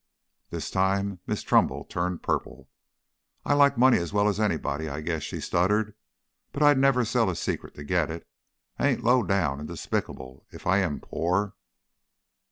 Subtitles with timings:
[0.49, 2.67] This time Miss Trumbull turned purple.
[3.45, 5.93] "I like money as well as anybody, I guess," she stuttered;
[6.51, 8.27] 'but I'd never sell a secret to get it.
[8.79, 11.53] I ain't low down and despicable if I am poor."